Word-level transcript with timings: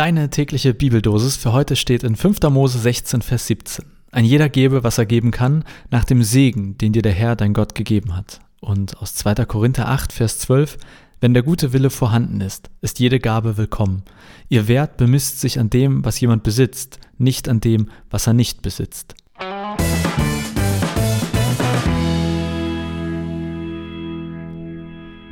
Deine 0.00 0.30
tägliche 0.30 0.72
Bibeldosis 0.72 1.36
für 1.36 1.52
heute 1.52 1.76
steht 1.76 2.04
in 2.04 2.16
5. 2.16 2.40
Mose 2.48 2.78
16, 2.78 3.20
Vers 3.20 3.46
17. 3.48 3.84
Ein 4.10 4.24
jeder 4.24 4.48
gebe, 4.48 4.82
was 4.82 4.96
er 4.96 5.04
geben 5.04 5.30
kann, 5.30 5.62
nach 5.90 6.04
dem 6.04 6.22
Segen, 6.22 6.78
den 6.78 6.94
dir 6.94 7.02
der 7.02 7.12
Herr, 7.12 7.36
dein 7.36 7.52
Gott, 7.52 7.74
gegeben 7.74 8.16
hat. 8.16 8.40
Und 8.60 8.96
aus 8.96 9.14
2. 9.14 9.44
Korinther 9.44 9.90
8, 9.90 10.10
Vers 10.14 10.38
12. 10.38 10.78
Wenn 11.20 11.34
der 11.34 11.42
gute 11.42 11.74
Wille 11.74 11.90
vorhanden 11.90 12.40
ist, 12.40 12.70
ist 12.80 12.98
jede 12.98 13.20
Gabe 13.20 13.58
willkommen. 13.58 14.02
Ihr 14.48 14.68
Wert 14.68 14.96
bemisst 14.96 15.38
sich 15.38 15.58
an 15.58 15.68
dem, 15.68 16.02
was 16.02 16.18
jemand 16.18 16.44
besitzt, 16.44 16.98
nicht 17.18 17.46
an 17.46 17.60
dem, 17.60 17.90
was 18.08 18.26
er 18.26 18.32
nicht 18.32 18.62
besitzt. 18.62 19.14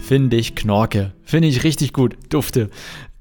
Finde 0.08 0.38
ich 0.38 0.54
Knorke. 0.54 1.12
Finde 1.22 1.48
ich 1.48 1.64
richtig 1.64 1.92
gut. 1.92 2.16
Dufte. 2.30 2.70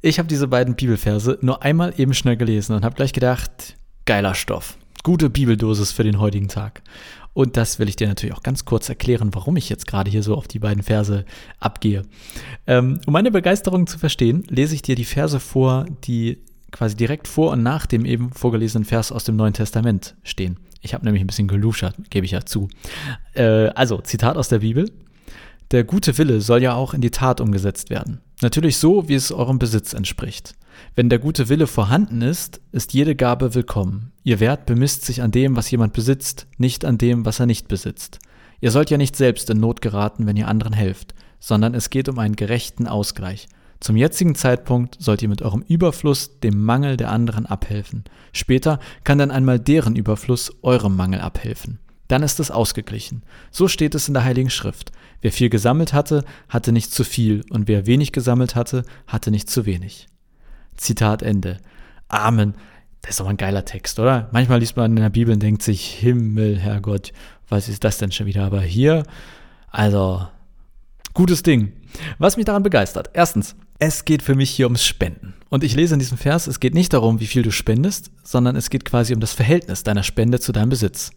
Ich 0.02 0.20
habe 0.20 0.28
diese 0.28 0.48
beiden 0.48 0.76
Bibelverse 0.76 1.40
nur 1.42 1.64
einmal 1.64 1.92
eben 1.98 2.14
schnell 2.14 2.38
gelesen 2.38 2.76
und 2.76 2.86
habe 2.86 2.96
gleich 2.96 3.14
gedacht, 3.14 3.76
geiler 4.06 4.36
Stoff. 4.36 4.78
Gute 5.02 5.30
Bibeldosis 5.30 5.92
für 5.92 6.04
den 6.04 6.20
heutigen 6.20 6.50
Tag. 6.50 6.84
Und 7.34 7.58
das 7.58 7.80
will 7.80 7.90
ich 7.90 7.96
dir 7.96 8.08
natürlich 8.08 8.36
auch 8.36 8.44
ganz 8.44 8.64
kurz 8.64 8.90
erklären, 8.90 9.34
warum 9.34 9.58
ich 9.58 9.70
jetzt 9.70 9.88
gerade 9.88 10.12
hier 10.12 10.22
so 10.22 10.36
auf 10.36 10.48
die 10.48 10.60
beiden 10.60 10.84
Verse 10.84 11.26
abgehe. 11.60 12.04
Ähm, 12.68 13.00
um 13.08 13.14
meine 13.14 13.32
Begeisterung 13.32 13.88
zu 13.88 13.98
verstehen, 13.98 14.44
lese 14.50 14.76
ich 14.76 14.84
dir 14.84 14.96
die 14.96 15.06
Verse 15.06 15.40
vor, 15.40 15.88
die 16.04 16.44
quasi 16.72 16.96
direkt 16.96 17.28
vor 17.28 17.52
und 17.52 17.64
nach 17.64 17.88
dem 17.88 18.06
eben 18.06 18.32
vorgelesenen 18.32 18.86
Vers 18.86 19.12
aus 19.12 19.24
dem 19.24 19.36
Neuen 19.36 19.54
Testament 19.54 20.16
stehen. 20.22 20.60
Ich 20.82 20.94
habe 20.94 21.06
nämlich 21.06 21.24
ein 21.24 21.28
bisschen 21.28 21.48
geluschert, 21.48 21.96
gebe 22.12 22.26
ich 22.26 22.32
ja 22.32 22.46
zu. 22.46 22.70
Äh, 23.34 23.70
also, 23.70 24.00
Zitat 24.02 24.38
aus 24.38 24.50
der 24.50 24.60
Bibel. 24.60 24.92
Der 25.72 25.84
gute 25.84 26.18
Wille 26.20 26.40
soll 26.42 26.62
ja 26.62 26.76
auch 26.76 26.94
in 26.94 27.02
die 27.02 27.12
Tat 27.12 27.42
umgesetzt 27.42 27.90
werden. 27.90 28.22
Natürlich 28.42 28.78
so, 28.78 29.10
wie 29.10 29.16
es 29.16 29.32
eurem 29.32 29.58
Besitz 29.58 29.94
entspricht. 29.94 30.54
Wenn 30.96 31.10
der 31.10 31.18
gute 31.18 31.50
Wille 31.50 31.66
vorhanden 31.66 32.22
ist, 32.22 32.62
ist 32.72 32.94
jede 32.94 33.16
Gabe 33.16 33.56
willkommen. 33.56 34.12
Ihr 34.24 34.40
Wert 34.40 34.68
bemisst 34.68 35.06
sich 35.06 35.24
an 35.24 35.32
dem, 35.32 35.56
was 35.56 35.72
jemand 35.72 35.94
besitzt, 35.94 36.46
nicht 36.58 36.86
an 36.86 37.00
dem, 37.00 37.26
was 37.26 37.40
er 37.40 37.48
nicht 37.48 37.68
besitzt. 37.68 38.20
Ihr 38.62 38.70
sollt 38.70 38.92
ja 38.92 38.98
nicht 38.98 39.16
selbst 39.16 39.50
in 39.50 39.60
Not 39.60 39.82
geraten, 39.82 40.28
wenn 40.28 40.38
ihr 40.38 40.48
anderen 40.48 40.74
helft, 40.74 41.16
sondern 41.40 41.74
es 41.74 41.90
geht 41.90 42.10
um 42.10 42.20
einen 42.20 42.36
gerechten 42.36 42.88
Ausgleich. 42.88 43.48
Zum 43.80 43.96
jetzigen 43.96 44.36
Zeitpunkt 44.36 44.98
sollt 45.00 45.24
ihr 45.24 45.30
mit 45.30 45.42
eurem 45.42 45.64
Überfluss 45.68 46.40
dem 46.40 46.64
Mangel 46.64 46.96
der 46.96 47.12
anderen 47.12 47.48
abhelfen. 47.48 48.04
Später 48.34 48.80
kann 49.04 49.18
dann 49.18 49.32
einmal 49.32 49.60
deren 49.60 49.96
Überfluss 49.96 50.52
eurem 50.62 50.96
Mangel 50.96 51.22
abhelfen 51.22 51.80
dann 52.08 52.24
ist 52.24 52.40
es 52.40 52.52
ausgeglichen. 52.52 53.24
So 53.52 53.68
steht 53.68 53.96
es 53.96 54.08
in 54.08 54.14
der 54.14 54.24
Heiligen 54.24 54.50
Schrift. 54.50 54.92
Wer 55.22 55.32
viel 55.32 55.50
gesammelt 55.50 55.94
hatte, 55.94 56.24
hatte 56.50 56.72
nicht 56.72 56.94
zu 56.94 57.04
viel, 57.04 57.44
und 57.50 57.68
wer 57.68 57.86
wenig 57.86 58.12
gesammelt 58.12 58.56
hatte, 58.56 58.84
hatte 59.08 59.32
nicht 59.32 59.50
zu 59.50 59.66
wenig. 59.66 60.08
Zitat 60.76 61.22
Ende. 61.22 61.58
Amen. 62.08 62.56
Das 63.02 63.12
ist 63.12 63.20
doch 63.20 63.28
ein 63.28 63.38
geiler 63.38 63.66
Text, 63.66 64.00
oder? 64.00 64.30
Manchmal 64.32 64.60
liest 64.60 64.78
man 64.78 64.92
in 64.92 65.04
der 65.04 65.10
Bibel 65.10 65.34
und 65.34 65.42
denkt 65.42 65.64
sich, 65.64 65.94
Himmel, 65.94 66.58
Herrgott, 66.58 67.14
was 67.50 67.70
ist 67.70 67.84
das 67.84 67.98
denn 67.98 68.12
schon 68.12 68.26
wieder? 68.26 68.46
Aber 68.46 68.62
hier, 68.62 69.04
also, 69.70 70.28
gutes 71.14 71.44
Ding. 71.44 71.74
Was 72.18 72.38
mich 72.38 72.46
daran 72.46 72.64
begeistert. 72.64 73.10
Erstens, 73.14 73.56
es 73.80 74.06
geht 74.06 74.24
für 74.24 74.36
mich 74.36 74.50
hier 74.50 74.66
ums 74.66 74.84
Spenden. 74.84 75.36
Und 75.50 75.64
ich 75.64 75.76
lese 75.76 75.94
in 75.94 76.00
diesem 76.00 76.18
Vers, 76.18 76.48
es 76.48 76.60
geht 76.60 76.74
nicht 76.74 76.94
darum, 76.94 77.20
wie 77.20 77.28
viel 77.28 77.44
du 77.44 77.52
spendest, 77.52 78.12
sondern 78.24 78.56
es 78.56 78.70
geht 78.70 78.86
quasi 78.86 79.14
um 79.14 79.20
das 79.20 79.34
Verhältnis 79.34 79.84
deiner 79.84 80.04
Spende 80.04 80.40
zu 80.40 80.52
deinem 80.52 80.70
Besitz. 80.70 81.12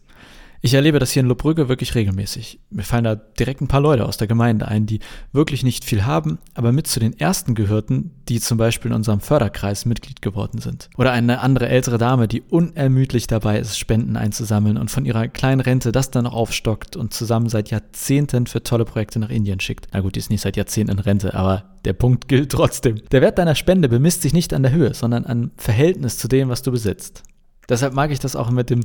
Ich 0.63 0.75
erlebe 0.75 0.99
das 0.99 1.09
hier 1.09 1.21
in 1.21 1.27
Lobbrügge 1.27 1.69
wirklich 1.69 1.95
regelmäßig. 1.95 2.59
Mir 2.69 2.83
fallen 2.83 3.03
da 3.03 3.15
direkt 3.15 3.61
ein 3.61 3.67
paar 3.67 3.81
Leute 3.81 4.05
aus 4.05 4.17
der 4.17 4.27
Gemeinde 4.27 4.67
ein, 4.67 4.85
die 4.85 4.99
wirklich 5.33 5.63
nicht 5.63 5.83
viel 5.83 6.05
haben, 6.05 6.37
aber 6.53 6.71
mit 6.71 6.85
zu 6.85 6.99
den 6.99 7.19
ersten 7.19 7.55
gehörten, 7.55 8.11
die 8.29 8.39
zum 8.39 8.59
Beispiel 8.59 8.91
in 8.91 8.95
unserem 8.95 9.21
Förderkreis 9.21 9.85
Mitglied 9.85 10.21
geworden 10.21 10.61
sind. 10.61 10.91
Oder 10.97 11.13
eine 11.13 11.39
andere 11.39 11.67
ältere 11.67 11.97
Dame, 11.97 12.27
die 12.27 12.41
unermüdlich 12.41 13.25
dabei 13.25 13.57
ist, 13.57 13.79
Spenden 13.79 14.15
einzusammeln 14.17 14.77
und 14.77 14.91
von 14.91 15.05
ihrer 15.05 15.27
kleinen 15.27 15.61
Rente 15.61 15.91
das 15.91 16.11
dann 16.11 16.25
noch 16.25 16.33
aufstockt 16.33 16.95
und 16.95 17.11
zusammen 17.11 17.49
seit 17.49 17.71
Jahrzehnten 17.71 18.45
für 18.45 18.61
tolle 18.61 18.85
Projekte 18.85 19.17
nach 19.17 19.31
Indien 19.31 19.59
schickt. 19.59 19.87
Na 19.93 20.01
gut, 20.01 20.13
die 20.13 20.19
ist 20.19 20.29
nicht 20.29 20.41
seit 20.41 20.57
Jahrzehnten 20.57 20.91
in 20.91 20.99
Rente, 20.99 21.33
aber 21.33 21.71
der 21.85 21.93
Punkt 21.93 22.27
gilt 22.27 22.51
trotzdem. 22.51 23.01
Der 23.11 23.21
Wert 23.21 23.39
deiner 23.39 23.55
Spende 23.55 23.89
bemisst 23.89 24.21
sich 24.21 24.33
nicht 24.33 24.53
an 24.53 24.61
der 24.61 24.71
Höhe, 24.71 24.93
sondern 24.93 25.25
am 25.25 25.49
Verhältnis 25.57 26.19
zu 26.19 26.27
dem, 26.27 26.49
was 26.49 26.61
du 26.61 26.71
besitzt. 26.71 27.23
Deshalb 27.67 27.93
mag 27.93 28.11
ich 28.11 28.19
das 28.19 28.35
auch 28.35 28.51
mit 28.51 28.69
dem 28.69 28.81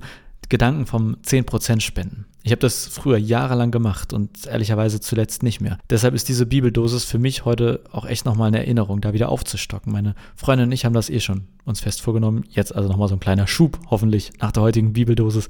Gedanken 0.49 0.87
vom 0.87 1.17
10% 1.25 1.81
Spenden. 1.81 2.27
Ich 2.43 2.53
habe 2.53 2.61
das 2.61 2.87
früher 2.87 3.19
jahrelang 3.19 3.73
gemacht 3.73 4.13
und 4.13 4.47
ehrlicherweise 4.47 5.01
zuletzt 5.01 5.43
nicht 5.43 5.61
mehr. 5.61 5.79
Deshalb 5.91 6.15
ist 6.15 6.29
diese 6.29 6.47
Bibeldosis 6.47 7.05
für 7.05 7.19
mich 7.19 7.45
heute 7.45 7.81
auch 7.91 8.07
echt 8.07 8.25
nochmal 8.25 8.49
eine 8.49 8.59
Erinnerung, 8.59 9.01
da 9.01 9.13
wieder 9.13 9.31
aufzustocken. 9.31 9.93
Meine 9.93 10.15
Freundin 10.37 10.69
und 10.69 10.73
ich 10.73 10.85
haben 10.85 10.95
das 10.95 11.11
eh 11.11 11.19
schon 11.19 11.49
uns 11.65 11.81
fest 11.81 12.01
vorgenommen. 12.01 12.45
Jetzt 12.49 12.73
also 12.73 12.89
nochmal 12.89 13.09
so 13.09 13.17
ein 13.17 13.21
kleiner 13.21 13.49
Schub, 13.49 13.81
hoffentlich 13.91 14.31
nach 14.41 14.53
der 14.53 14.63
heutigen 14.63 14.93
Bibeldosis. 14.93 15.49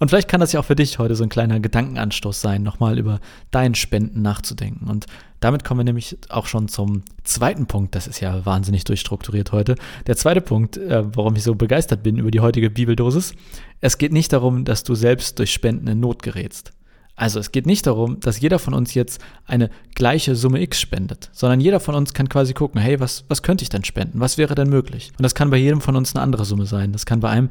Und 0.00 0.08
vielleicht 0.08 0.28
kann 0.28 0.40
das 0.40 0.52
ja 0.52 0.60
auch 0.60 0.64
für 0.64 0.74
dich 0.74 0.98
heute 0.98 1.14
so 1.14 1.22
ein 1.22 1.28
kleiner 1.28 1.60
Gedankenanstoß 1.60 2.40
sein, 2.40 2.62
nochmal 2.62 2.98
über 2.98 3.20
dein 3.50 3.74
Spenden 3.74 4.22
nachzudenken. 4.22 4.88
Und 4.88 5.04
damit 5.40 5.62
kommen 5.62 5.80
wir 5.80 5.84
nämlich 5.84 6.16
auch 6.30 6.46
schon 6.46 6.68
zum 6.68 7.02
zweiten 7.22 7.66
Punkt. 7.66 7.94
Das 7.94 8.06
ist 8.06 8.18
ja 8.20 8.46
wahnsinnig 8.46 8.84
durchstrukturiert 8.84 9.52
heute. 9.52 9.74
Der 10.06 10.16
zweite 10.16 10.40
Punkt, 10.40 10.78
äh, 10.78 11.04
warum 11.14 11.36
ich 11.36 11.42
so 11.42 11.54
begeistert 11.54 12.02
bin 12.02 12.16
über 12.16 12.30
die 12.30 12.40
heutige 12.40 12.70
Bibeldosis. 12.70 13.34
Es 13.82 13.98
geht 13.98 14.12
nicht 14.12 14.32
darum, 14.32 14.64
dass 14.64 14.84
du 14.84 14.94
selbst 14.94 15.38
durch 15.38 15.52
Spenden 15.52 15.86
in 15.86 16.00
Not 16.00 16.22
gerätst. 16.22 16.72
Also 17.14 17.38
es 17.38 17.52
geht 17.52 17.66
nicht 17.66 17.86
darum, 17.86 18.18
dass 18.20 18.40
jeder 18.40 18.58
von 18.58 18.72
uns 18.72 18.94
jetzt 18.94 19.20
eine 19.44 19.68
gleiche 19.94 20.34
Summe 20.34 20.62
X 20.62 20.80
spendet, 20.80 21.28
sondern 21.34 21.60
jeder 21.60 21.78
von 21.78 21.94
uns 21.94 22.14
kann 22.14 22.30
quasi 22.30 22.54
gucken, 22.54 22.80
hey, 22.80 22.98
was, 22.98 23.26
was 23.28 23.42
könnte 23.42 23.62
ich 23.62 23.68
denn 23.68 23.84
spenden? 23.84 24.20
Was 24.20 24.38
wäre 24.38 24.54
denn 24.54 24.70
möglich? 24.70 25.12
Und 25.18 25.22
das 25.24 25.34
kann 25.34 25.50
bei 25.50 25.58
jedem 25.58 25.82
von 25.82 25.94
uns 25.96 26.14
eine 26.14 26.22
andere 26.22 26.46
Summe 26.46 26.64
sein. 26.64 26.92
Das 26.92 27.04
kann 27.04 27.20
bei 27.20 27.28
einem 27.28 27.50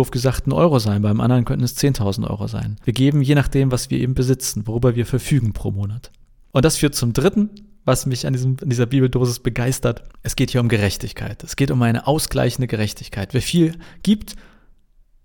doof 0.00 0.10
gesagt 0.10 0.46
ein 0.46 0.52
Euro 0.52 0.78
sein, 0.78 1.02
beim 1.02 1.20
anderen 1.20 1.44
könnten 1.44 1.64
es 1.64 1.76
10.000 1.76 2.28
Euro 2.28 2.46
sein. 2.46 2.76
Wir 2.84 2.94
geben 2.94 3.20
je 3.20 3.34
nachdem, 3.34 3.70
was 3.70 3.90
wir 3.90 4.00
eben 4.00 4.14
besitzen, 4.14 4.66
worüber 4.66 4.96
wir 4.96 5.04
verfügen 5.04 5.52
pro 5.52 5.70
Monat. 5.70 6.10
Und 6.52 6.64
das 6.64 6.78
führt 6.78 6.94
zum 6.94 7.12
dritten, 7.12 7.50
was 7.84 8.06
mich 8.06 8.26
an, 8.26 8.32
diesem, 8.32 8.56
an 8.62 8.70
dieser 8.70 8.86
Bibeldosis 8.86 9.40
begeistert. 9.40 10.02
Es 10.22 10.36
geht 10.36 10.50
hier 10.50 10.62
um 10.62 10.68
Gerechtigkeit. 10.68 11.44
Es 11.44 11.54
geht 11.54 11.70
um 11.70 11.82
eine 11.82 12.06
ausgleichende 12.06 12.66
Gerechtigkeit. 12.66 13.34
Wer 13.34 13.42
viel 13.42 13.76
gibt, 14.02 14.36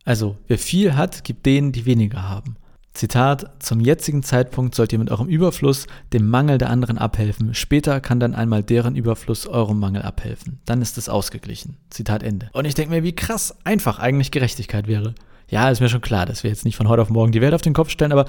also 0.03 0.37
wer 0.47 0.57
viel 0.57 0.95
hat, 0.95 1.23
gibt 1.23 1.45
denen, 1.45 1.71
die 1.71 1.85
weniger 1.85 2.27
haben. 2.27 2.57
Zitat, 2.95 3.51
zum 3.59 3.81
jetzigen 3.81 4.23
Zeitpunkt 4.23 4.73
sollt 4.73 4.93
ihr 4.93 4.99
mit 4.99 5.11
eurem 5.11 5.27
Überfluss 5.27 5.85
dem 6.13 6.29
Mangel 6.29 6.57
der 6.57 6.69
anderen 6.69 6.97
abhelfen. 6.97 7.53
Später 7.53 7.99
kann 7.99 8.21
dann 8.21 8.33
einmal 8.33 8.63
deren 8.63 8.95
Überfluss 8.95 9.47
eurem 9.47 9.79
Mangel 9.79 10.01
abhelfen. 10.01 10.59
Dann 10.65 10.81
ist 10.81 10.97
es 10.97 11.09
ausgeglichen. 11.09 11.77
Zitat 11.89 12.23
Ende. 12.23 12.49
Und 12.53 12.65
ich 12.65 12.73
denke 12.73 12.91
mir, 12.91 13.03
wie 13.03 13.13
krass 13.13 13.57
einfach 13.65 13.99
eigentlich 13.99 14.31
Gerechtigkeit 14.31 14.87
wäre. 14.87 15.13
Ja, 15.49 15.69
ist 15.69 15.81
mir 15.81 15.89
schon 15.89 16.01
klar, 16.01 16.25
dass 16.25 16.43
wir 16.43 16.49
jetzt 16.49 16.65
nicht 16.65 16.77
von 16.77 16.87
heute 16.87 17.01
auf 17.01 17.09
morgen 17.09 17.33
die 17.33 17.41
Welt 17.41 17.53
auf 17.53 17.61
den 17.61 17.73
Kopf 17.73 17.89
stellen, 17.89 18.13
aber 18.13 18.25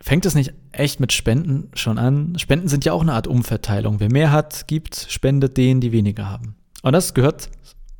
fängt 0.00 0.24
es 0.26 0.34
nicht 0.34 0.54
echt 0.72 0.98
mit 0.98 1.12
Spenden 1.12 1.70
schon 1.74 1.98
an? 1.98 2.38
Spenden 2.38 2.68
sind 2.68 2.84
ja 2.84 2.94
auch 2.94 3.02
eine 3.02 3.12
Art 3.12 3.26
Umverteilung. 3.26 4.00
Wer 4.00 4.10
mehr 4.10 4.32
hat, 4.32 4.66
gibt, 4.68 5.06
spendet 5.08 5.56
denen, 5.56 5.80
die 5.82 5.92
weniger 5.92 6.28
haben. 6.28 6.56
Und 6.82 6.94
das 6.94 7.14
gehört 7.14 7.50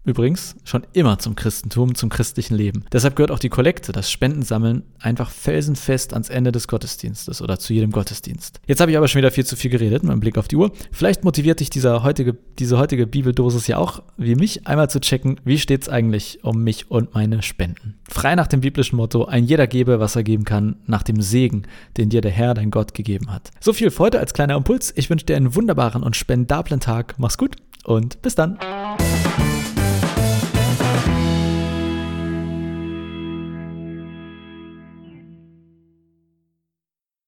übrigens 0.06 0.56
schon 0.64 0.86
immer 0.92 1.18
zum 1.18 1.36
Christentum, 1.36 1.94
zum 1.94 2.08
christlichen 2.08 2.54
Leben. 2.54 2.84
Deshalb 2.92 3.16
gehört 3.16 3.30
auch 3.30 3.38
die 3.38 3.48
Kollekte, 3.48 3.92
das 3.92 4.10
Spendensammeln, 4.10 4.84
einfach 4.98 5.30
felsenfest 5.30 6.12
ans 6.14 6.30
Ende 6.30 6.52
des 6.52 6.68
Gottesdienstes 6.68 7.42
oder 7.42 7.58
zu 7.58 7.74
jedem 7.74 7.90
Gottesdienst. 7.90 8.60
Jetzt 8.66 8.80
habe 8.80 8.90
ich 8.90 8.96
aber 8.96 9.08
schon 9.08 9.18
wieder 9.18 9.30
viel 9.30 9.44
zu 9.44 9.56
viel 9.56 9.70
geredet 9.70 10.04
mit 10.04 10.18
Blick 10.20 10.38
auf 10.38 10.48
die 10.48 10.56
Uhr. 10.56 10.72
Vielleicht 10.92 11.24
motiviert 11.24 11.60
dich 11.60 11.68
dieser 11.68 12.02
heutige, 12.02 12.36
diese 12.58 12.78
heutige 12.78 13.06
Bibeldosis 13.06 13.66
ja 13.66 13.78
auch, 13.78 14.02
wie 14.16 14.36
mich, 14.36 14.66
einmal 14.66 14.88
zu 14.88 15.00
checken, 15.00 15.40
wie 15.44 15.58
steht 15.58 15.82
es 15.82 15.88
eigentlich 15.88 16.44
um 16.44 16.62
mich 16.62 16.90
und 16.90 17.14
meine 17.14 17.42
Spenden. 17.42 17.98
Frei 18.08 18.36
nach 18.36 18.46
dem 18.46 18.60
biblischen 18.60 18.96
Motto, 18.96 19.24
ein 19.24 19.44
jeder 19.44 19.66
gebe, 19.66 19.98
was 20.00 20.16
er 20.16 20.22
geben 20.22 20.44
kann, 20.44 20.76
nach 20.86 21.02
dem 21.02 21.20
Segen, 21.20 21.64
den 21.96 22.08
dir 22.08 22.20
der 22.20 22.30
Herr, 22.30 22.54
dein 22.54 22.70
Gott, 22.70 22.94
gegeben 22.94 23.32
hat. 23.32 23.50
So 23.60 23.72
viel 23.72 23.90
für 23.90 24.04
heute 24.04 24.20
als 24.20 24.32
kleiner 24.32 24.56
Impuls. 24.56 24.92
Ich 24.96 25.10
wünsche 25.10 25.26
dir 25.26 25.36
einen 25.36 25.54
wunderbaren 25.54 26.02
und 26.02 26.16
spendablen 26.16 26.80
Tag. 26.80 27.14
Mach's 27.18 27.38
gut 27.38 27.56
und 27.84 28.22
bis 28.22 28.34
dann. 28.34 28.58